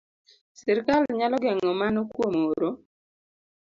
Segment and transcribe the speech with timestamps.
[0.57, 2.69] Sirkal nyalo geng'o mano kuom oro